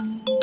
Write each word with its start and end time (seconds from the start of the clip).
Thank 0.00 0.28
you. 0.28 0.39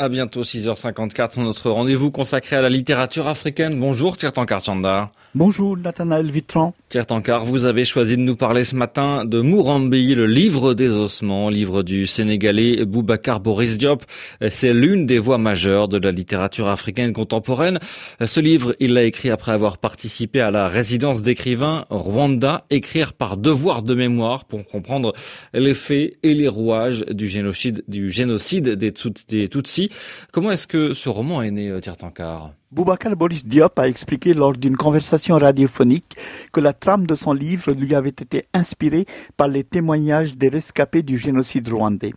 À 0.00 0.08
bientôt 0.08 0.44
6h54, 0.44 1.42
notre 1.42 1.70
rendez-vous 1.70 2.12
consacré 2.12 2.54
à 2.54 2.60
la 2.60 2.68
littérature 2.68 3.26
africaine. 3.26 3.80
Bonjour 3.80 4.16
Tirtankar 4.16 4.62
Chanda. 4.62 5.10
Bonjour 5.34 5.76
Nathanaël 5.76 6.30
Vitran. 6.30 6.72
Tirtankar, 6.88 7.44
vous 7.44 7.66
avez 7.66 7.84
choisi 7.84 8.16
de 8.16 8.22
nous 8.22 8.36
parler 8.36 8.62
ce 8.62 8.76
matin 8.76 9.24
de 9.24 9.40
Mourambi, 9.40 10.14
le 10.14 10.26
livre 10.26 10.74
des 10.74 10.90
ossements, 10.90 11.50
livre 11.50 11.82
du 11.82 12.06
Sénégalais 12.06 12.84
Boubacar 12.84 13.40
Boris 13.40 13.76
Diop. 13.76 14.04
C'est 14.48 14.72
l'une 14.72 15.04
des 15.04 15.18
voix 15.18 15.36
majeures 15.36 15.88
de 15.88 15.98
la 15.98 16.12
littérature 16.12 16.68
africaine 16.68 17.12
contemporaine. 17.12 17.80
Ce 18.24 18.38
livre, 18.38 18.76
il 18.78 18.94
l'a 18.94 19.02
écrit 19.02 19.30
après 19.30 19.50
avoir 19.52 19.78
participé 19.78 20.40
à 20.40 20.52
la 20.52 20.68
résidence 20.68 21.22
d'écrivains 21.22 21.84
Rwanda, 21.90 22.64
écrire 22.70 23.14
par 23.14 23.36
devoir 23.36 23.82
de 23.82 23.94
mémoire 23.94 24.44
pour 24.44 24.64
comprendre 24.64 25.12
les 25.52 25.74
faits 25.74 26.18
et 26.22 26.34
les 26.34 26.48
rouages 26.48 27.04
du 27.10 27.26
génocide, 27.26 27.82
du 27.88 28.10
génocide 28.10 28.76
des, 28.76 28.94
des 29.28 29.48
Comment 30.32 30.50
est-ce 30.50 30.66
que 30.66 30.94
ce 30.94 31.08
roman 31.08 31.42
est 31.42 31.50
né, 31.50 31.68
euh, 31.68 31.80
Tirtankar? 31.80 32.54
Boubacar 32.70 33.16
Boris 33.16 33.46
Diop 33.46 33.78
a 33.78 33.88
expliqué 33.88 34.34
lors 34.34 34.52
d'une 34.52 34.76
conversation 34.76 35.36
radiophonique 35.38 36.16
que 36.52 36.60
la 36.60 36.72
trame 36.72 37.06
de 37.06 37.14
son 37.14 37.32
livre 37.32 37.72
lui 37.72 37.94
avait 37.94 38.10
été 38.10 38.46
inspirée 38.52 39.06
par 39.36 39.48
les 39.48 39.64
témoignages 39.64 40.36
des 40.36 40.48
rescapés 40.48 41.02
du 41.02 41.16
génocide 41.16 41.68
rwandais. 41.68 42.12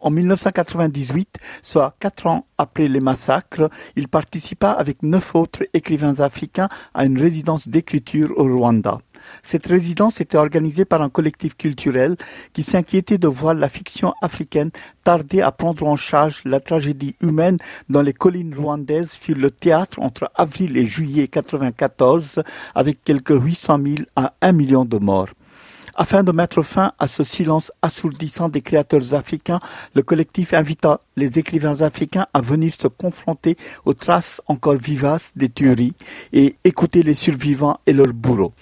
En 0.00 0.10
1998, 0.10 1.38
soit 1.62 1.96
quatre 1.98 2.26
ans 2.26 2.44
après 2.58 2.88
les 2.88 3.00
massacres, 3.00 3.70
il 3.96 4.08
participa 4.08 4.70
avec 4.70 5.02
neuf 5.02 5.34
autres 5.34 5.64
écrivains 5.72 6.20
africains 6.20 6.68
à 6.94 7.06
une 7.06 7.18
résidence 7.18 7.68
d'écriture 7.68 8.32
au 8.36 8.44
Rwanda. 8.44 9.00
Cette 9.42 9.66
résidence 9.66 10.20
était 10.20 10.36
organisée 10.36 10.84
par 10.84 11.02
un 11.02 11.08
collectif 11.08 11.56
culturel 11.56 12.16
qui 12.52 12.62
s'inquiétait 12.62 13.18
de 13.18 13.28
voir 13.28 13.54
la 13.54 13.68
fiction 13.68 14.14
africaine 14.22 14.70
tarder 15.04 15.40
à 15.40 15.52
prendre 15.52 15.86
en 15.86 15.96
charge 15.96 16.42
la 16.44 16.60
tragédie 16.60 17.16
humaine 17.20 17.58
dans 17.88 18.02
les 18.02 18.12
collines 18.12 18.54
rwandaises 18.54 19.12
fut 19.12 19.34
le 19.34 19.50
théâtre 19.50 20.00
entre 20.00 20.30
avril 20.34 20.76
et 20.76 20.86
juillet 20.86 21.28
1994 21.32 22.42
avec 22.74 23.04
quelques 23.04 23.30
800 23.30 23.78
000 23.84 23.96
à 24.16 24.34
1 24.40 24.52
million 24.52 24.84
de 24.84 24.98
morts. 24.98 25.30
Afin 25.98 26.22
de 26.22 26.30
mettre 26.30 26.62
fin 26.62 26.92
à 26.98 27.06
ce 27.06 27.24
silence 27.24 27.72
assourdissant 27.80 28.50
des 28.50 28.60
créateurs 28.60 29.14
africains, 29.14 29.60
le 29.94 30.02
collectif 30.02 30.52
invita 30.52 31.00
les 31.16 31.38
écrivains 31.38 31.80
africains 31.80 32.26
à 32.34 32.42
venir 32.42 32.74
se 32.78 32.86
confronter 32.86 33.56
aux 33.86 33.94
traces 33.94 34.42
encore 34.46 34.76
vivaces 34.76 35.32
des 35.36 35.48
tueries 35.48 35.94
et 36.34 36.56
écouter 36.64 37.02
les 37.02 37.14
survivants 37.14 37.80
et 37.86 37.94
leurs 37.94 38.12
bourreaux. 38.12 38.52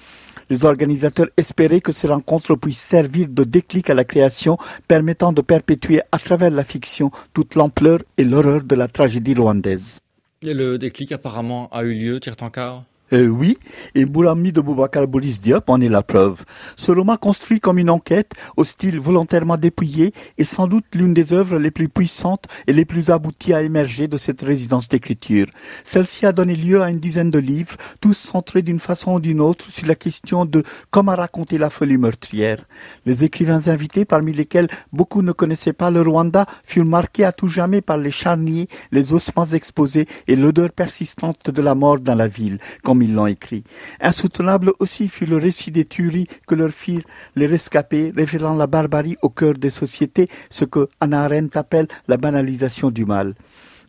Les 0.50 0.64
organisateurs 0.64 1.28
espéraient 1.36 1.80
que 1.80 1.92
ces 1.92 2.06
rencontres 2.06 2.54
puissent 2.56 2.80
servir 2.80 3.28
de 3.28 3.44
déclic 3.44 3.90
à 3.90 3.94
la 3.94 4.04
création, 4.04 4.58
permettant 4.88 5.32
de 5.32 5.42
perpétuer 5.42 6.00
à 6.12 6.18
travers 6.18 6.50
la 6.50 6.64
fiction 6.64 7.10
toute 7.32 7.54
l'ampleur 7.54 8.00
et 8.18 8.24
l'horreur 8.24 8.62
de 8.62 8.74
la 8.74 8.88
tragédie 8.88 9.34
rwandaise. 9.34 10.00
Le 10.42 10.76
déclic 10.76 11.12
apparemment 11.12 11.68
a 11.72 11.82
eu 11.84 11.94
lieu, 11.94 12.20
Tirtankar 12.20 12.84
euh, 13.14 13.28
oui, 13.28 13.58
et 13.94 14.04
Boulami 14.04 14.52
de 14.52 14.60
Boubacar 14.60 15.06
Boris 15.06 15.40
Diop 15.40 15.68
en 15.68 15.80
est 15.80 15.88
la 15.88 16.02
preuve. 16.02 16.44
Ce 16.76 16.90
roman 16.90 17.16
construit 17.16 17.60
comme 17.60 17.78
une 17.78 17.90
enquête, 17.90 18.32
au 18.56 18.64
style 18.64 18.98
volontairement 18.98 19.56
dépouillé, 19.56 20.12
est 20.38 20.44
sans 20.44 20.66
doute 20.66 20.84
l'une 20.94 21.14
des 21.14 21.32
œuvres 21.32 21.58
les 21.58 21.70
plus 21.70 21.88
puissantes 21.88 22.46
et 22.66 22.72
les 22.72 22.84
plus 22.84 23.10
abouties 23.10 23.54
à 23.54 23.62
émerger 23.62 24.08
de 24.08 24.18
cette 24.18 24.42
résidence 24.42 24.88
d'écriture. 24.88 25.46
Celle-ci 25.84 26.26
a 26.26 26.32
donné 26.32 26.56
lieu 26.56 26.82
à 26.82 26.90
une 26.90 26.98
dizaine 26.98 27.30
de 27.30 27.38
livres, 27.38 27.76
tous 28.00 28.14
centrés 28.14 28.62
d'une 28.62 28.80
façon 28.80 29.14
ou 29.14 29.20
d'une 29.20 29.40
autre 29.40 29.70
sur 29.70 29.86
la 29.86 29.94
question 29.94 30.44
de 30.44 30.62
comment 30.90 31.14
raconter 31.14 31.58
la 31.58 31.70
folie 31.70 31.98
meurtrière. 31.98 32.64
Les 33.06 33.24
écrivains 33.24 33.68
invités, 33.68 34.04
parmi 34.04 34.32
lesquels 34.32 34.68
beaucoup 34.92 35.22
ne 35.22 35.32
connaissaient 35.32 35.72
pas 35.72 35.90
le 35.90 36.02
Rwanda, 36.02 36.46
furent 36.64 36.84
marqués 36.84 37.24
à 37.24 37.32
tout 37.32 37.48
jamais 37.48 37.80
par 37.80 37.98
les 37.98 38.10
charniers, 38.10 38.68
les 38.90 39.12
ossements 39.12 39.44
exposés 39.44 40.06
et 40.26 40.36
l'odeur 40.36 40.72
persistante 40.72 41.50
de 41.50 41.62
la 41.62 41.74
mort 41.74 42.00
dans 42.00 42.14
la 42.14 42.28
ville, 42.28 42.58
comme 42.82 43.03
l'ont 43.12 43.26
écrit. 43.26 43.64
Insoutenable 44.00 44.72
aussi 44.78 45.08
fut 45.08 45.26
le 45.26 45.36
récit 45.36 45.70
des 45.70 45.84
tueries 45.84 46.28
que 46.46 46.54
leur 46.54 46.70
firent 46.70 47.04
les 47.36 47.46
rescapés, 47.46 48.12
révélant 48.16 48.54
la 48.54 48.66
barbarie 48.66 49.16
au 49.22 49.28
cœur 49.28 49.54
des 49.54 49.70
sociétés, 49.70 50.28
ce 50.50 50.64
que 50.64 50.88
Hannah 51.00 51.24
Arendt 51.24 51.58
appelle 51.58 51.88
la 52.08 52.16
banalisation 52.16 52.90
du 52.90 53.04
mal. 53.04 53.34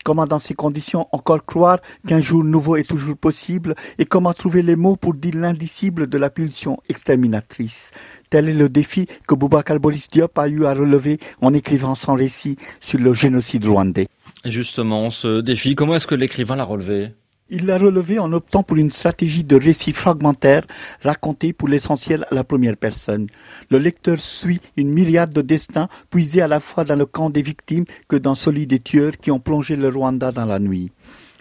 Comment 0.04 0.28
dans 0.28 0.38
ces 0.38 0.54
conditions 0.54 1.08
encore 1.14 1.44
croire 1.46 1.80
qu'un 2.08 2.22
jour 2.22 2.44
nouveau 2.44 2.76
est 2.76 2.88
toujours 2.88 3.18
possible 3.18 3.74
et 3.98 4.06
comment 4.06 4.34
trouver 4.34 4.62
les 4.62 4.76
mots 4.76 4.96
pour 4.96 5.16
dire 5.16 5.34
l'indicible 5.34 6.06
de 6.06 6.20
la 6.20 6.30
pulsion 6.30 6.78
exterminatrice? 6.90 7.90
Tel 8.30 8.48
est 8.48 8.54
le 8.54 8.70
défi 8.70 9.08
que 9.28 9.34
Boubacar 9.34 9.80
Boris 9.80 10.08
Diop 10.08 10.38
a 10.38 10.48
eu 10.48 10.66
à 10.66 10.76
relever 10.76 11.20
en 11.42 11.56
écrivant 11.56 11.96
son 11.96 12.14
récit 12.14 12.56
sur 12.82 13.00
le 13.00 13.16
génocide 13.16 13.66
rwandais. 13.66 14.08
Justement, 14.46 15.10
ce 15.10 15.42
défi, 15.42 15.74
comment 15.74 15.96
est-ce 15.96 16.06
que 16.06 16.14
l'écrivain 16.14 16.56
l'a 16.56 16.66
relevé? 16.66 17.10
Il 17.50 17.68
l'a 17.68 17.78
relevé 17.78 18.18
en 18.18 18.34
optant 18.34 18.64
pour 18.64 18.78
une 18.78 18.92
stratégie 18.92 19.44
de 19.44 19.56
récit 19.56 19.94
fragmentaire 19.94 20.66
raconté 21.02 21.54
pour 21.54 21.68
l'essentiel 21.68 22.26
à 22.32 22.36
la 22.36 22.44
première 22.44 22.76
personne. 22.76 23.28
Le 23.70 23.78
lecteur 23.78 24.20
suit 24.20 24.62
une 24.78 24.92
myriade 24.92 25.34
de 25.34 25.42
destins 25.42 25.88
puisés 26.10 26.42
à 26.42 26.48
la 26.48 26.60
fois 26.60 26.86
dans 26.86 26.96
le 26.96 27.06
camp 27.06 27.30
des 27.30 27.44
victimes 27.44 27.86
que 28.08 28.16
dans 28.16 28.36
celui 28.36 28.66
des 28.66 28.80
tueurs 28.80 29.18
qui 29.18 29.30
ont 29.30 29.40
plongé 29.40 29.76
le 29.76 29.90
Rwanda 29.90 30.32
dans 30.32 30.46
la 30.46 30.60
nuit. 30.60 30.92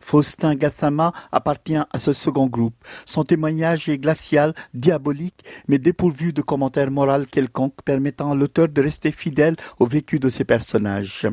Faustin 0.04 0.54
Gassama 0.54 1.15
appartient 1.32 1.78
à 1.78 1.98
ce 1.98 2.12
second 2.12 2.47
groupe. 2.47 2.75
Son 3.06 3.25
témoignage 3.25 3.88
est 3.88 3.97
glacial, 3.97 4.53
diabolique, 4.75 5.42
mais 5.66 5.78
dépourvu 5.78 6.34
de 6.34 6.42
commentaires 6.42 6.91
moraux 6.91 7.25
quelconques 7.31 7.81
permettant 7.87 8.32
à 8.32 8.34
l'auteur 8.34 8.69
de 8.69 8.82
rester 8.82 9.12
fidèle 9.12 9.56
au 9.78 9.87
vécu 9.87 10.19
de 10.19 10.28
ses 10.28 10.44
personnages. 10.44 11.26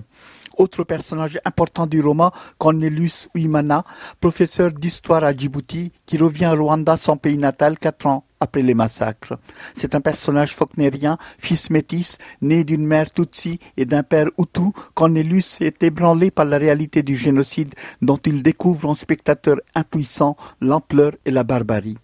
Autre 0.58 0.86
personnage 0.86 1.38
important 1.44 1.86
du 1.86 2.00
roman, 2.00 2.32
Cornelius 2.60 3.28
Uimana, 3.36 3.84
professeur 4.22 4.72
d'histoire 4.72 5.26
à 5.26 5.34
Djibouti, 5.34 5.92
qui 6.06 6.18
revient 6.18 6.46
à 6.46 6.54
Rwanda, 6.54 6.96
son 6.96 7.18
pays 7.18 7.38
natal, 7.38 7.78
quatre 7.78 8.08
ans 8.08 8.24
après 8.42 8.64
les 8.64 8.74
massacres. 8.74 9.40
C'est 9.74 9.96
un 9.96 10.02
personnage 10.02 10.54
faulknérien, 10.54 11.18
fils 11.40 11.70
métis, 11.70 12.18
né 12.42 12.66
d'une 12.66 12.86
mère 12.86 13.14
Tutsi 13.14 13.60
et 13.78 13.86
d'un 13.86 14.04
père 14.04 14.28
Hutu. 14.38 14.72
Cornelius 14.96 15.62
est 15.62 15.82
ébranlé 15.84 16.32
par 16.32 16.46
la 16.46 16.58
réalité 16.58 17.04
du 17.04 17.16
génocide 17.16 17.74
dont 18.02 18.18
il 18.18 18.44
découvre 18.44 18.90
en 18.90 18.96
spectateur 18.96 19.58
impuissant 19.76 20.36
l'ampleur 20.60 21.14
et 21.26 21.32
la 21.32 21.44
barbarie. 21.44 21.98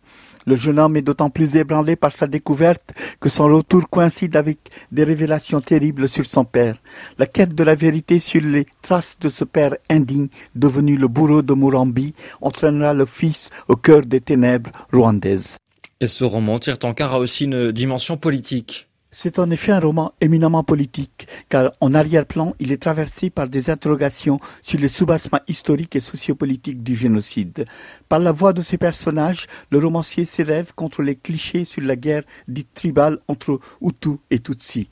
Le 0.46 0.56
jeune 0.56 0.80
homme 0.80 0.96
est 0.96 1.02
d'autant 1.02 1.30
plus 1.30 1.58
ébranlé 1.58 1.98
par 1.98 2.14
sa 2.14 2.25
découverte 2.25 2.94
que 3.19 3.28
son 3.28 3.48
retour 3.48 3.90
coïncide 3.90 4.38
avec 4.38 4.59
des 4.94 5.04
révélations 5.04 5.59
terribles 5.59 6.08
sur 6.08 6.25
son 6.25 6.46
père. 6.46 6.78
La 7.18 7.25
quête 7.25 7.54
de 7.54 7.64
la 7.66 7.75
vérité 7.75 8.19
sur 8.19 8.42
les 8.42 8.66
traces 8.81 9.18
de 9.19 9.28
ce 9.28 9.44
père 9.44 9.75
indigne, 9.90 10.30
devenu 10.56 10.96
le 10.96 11.09
bourreau 11.09 11.42
de 11.42 11.54
Murambi, 11.54 12.14
entraînera 12.40 12.94
le 12.94 13.06
fils 13.06 13.50
au 13.68 13.75
cœur 13.75 14.04
des 14.04 14.22
ténèbres 14.22 14.72
rwandaises. 14.94 15.58
Et 16.00 16.08
ce 16.08 16.24
roman 16.24 16.59
tire 16.59 16.78
car 16.78 17.13
a 17.16 17.19
aussi 17.19 17.46
une 17.46 17.72
dimension 17.72 18.18
politique. 18.18 18.88
C'est 19.09 19.40
en 19.40 19.50
effet 19.50 19.72
un 19.72 19.80
roman 19.80 20.13
éminemment 20.22 20.63
politique, 20.63 21.28
car 21.50 21.72
en 21.81 21.96
arrière-plan, 21.96 22.53
il 22.59 22.72
est 22.72 22.81
traversé 22.81 23.31
par 23.31 23.47
des 23.47 23.72
interrogations 23.72 24.40
sur 24.62 24.80
les 24.80 24.90
soubassements 24.90 25.40
historiques 25.47 25.96
et 25.96 26.02
sociopolitiques 26.02 26.84
du 26.84 26.96
génocide. 26.96 27.66
Par 28.09 28.19
la 28.19 28.31
voix 28.31 28.53
de 28.53 28.62
ses 28.62 28.78
personnages, 28.78 29.47
le 29.72 29.80
romancier 29.80 30.25
s'élève 30.25 30.72
contre 30.75 31.02
les 31.02 31.16
clichés 31.16 31.66
sur 31.66 31.81
la 31.81 31.96
guerre 31.96 32.24
dite 32.47 32.75
tribale 32.75 33.18
entre 33.28 33.59
Hutu 33.81 34.18
et 34.30 34.38
Tutsi. 34.38 34.90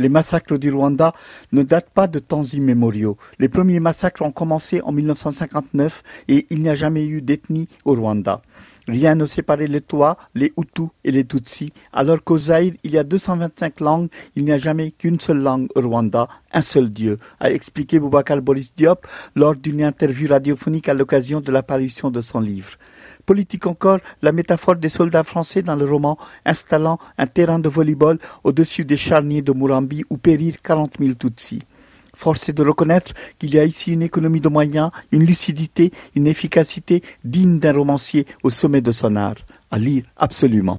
Les 0.00 0.08
massacres 0.08 0.56
du 0.56 0.70
Rwanda 0.70 1.12
ne 1.52 1.62
datent 1.62 1.90
pas 1.90 2.06
de 2.06 2.20
temps 2.20 2.42
immémoriaux. 2.42 3.18
Les 3.38 3.50
premiers 3.50 3.80
massacres 3.80 4.22
ont 4.22 4.32
commencé 4.32 4.80
en 4.80 4.92
1959 4.92 6.02
et 6.28 6.46
il 6.48 6.62
n'y 6.62 6.70
a 6.70 6.74
jamais 6.74 7.06
eu 7.06 7.20
d'ethnie 7.20 7.68
au 7.84 7.92
Rwanda. 7.92 8.40
Rien 8.88 9.14
ne 9.14 9.26
séparait 9.26 9.66
les 9.66 9.82
Toits, 9.82 10.16
les 10.34 10.54
Hutus 10.56 10.88
et 11.04 11.10
les 11.10 11.24
Tutsis, 11.24 11.74
alors 11.92 12.24
qu'au 12.24 12.38
Zaïre, 12.38 12.72
il 12.82 12.92
y 12.92 12.98
a 12.98 13.04
225 13.04 13.80
langues, 13.80 14.08
il 14.36 14.44
n'y 14.46 14.52
a 14.52 14.58
jamais 14.58 14.90
qu'une 14.90 15.20
seule 15.20 15.42
langue 15.42 15.68
au 15.74 15.82
Rwanda, 15.82 16.28
un 16.50 16.62
seul 16.62 16.88
Dieu, 16.88 17.18
a 17.38 17.50
expliqué 17.50 18.00
Boubacar 18.00 18.40
Boris 18.40 18.72
Diop 18.74 19.06
lors 19.36 19.54
d'une 19.54 19.82
interview 19.84 20.30
radiophonique 20.30 20.88
à 20.88 20.94
l'occasion 20.94 21.42
de 21.42 21.52
l'apparition 21.52 22.10
de 22.10 22.22
son 22.22 22.40
livre. 22.40 22.78
Politique 23.26 23.66
encore, 23.66 23.98
la 24.22 24.32
métaphore 24.32 24.76
des 24.76 24.88
soldats 24.88 25.24
français 25.24 25.62
dans 25.62 25.76
le 25.76 25.84
roman 25.84 26.18
installant 26.44 26.98
un 27.18 27.26
terrain 27.26 27.58
de 27.58 27.68
volleyball 27.68 28.18
au-dessus 28.44 28.84
des 28.84 28.96
charniers 28.96 29.42
de 29.42 29.52
Murambi 29.52 30.04
où 30.10 30.16
périrent 30.16 30.62
40 30.62 30.94
000 31.00 31.14
Tutsis. 31.14 31.62
Force 32.14 32.48
est 32.48 32.52
de 32.52 32.62
reconnaître 32.62 33.12
qu'il 33.38 33.54
y 33.54 33.58
a 33.58 33.64
ici 33.64 33.92
une 33.92 34.02
économie 34.02 34.40
de 34.40 34.48
moyens, 34.48 34.90
une 35.10 35.24
lucidité, 35.24 35.90
une 36.14 36.26
efficacité 36.26 37.02
digne 37.24 37.58
d'un 37.58 37.72
romancier 37.72 38.26
au 38.42 38.50
sommet 38.50 38.82
de 38.82 38.92
son 38.92 39.16
art. 39.16 39.36
À 39.70 39.78
lire 39.78 40.04
absolument. 40.16 40.78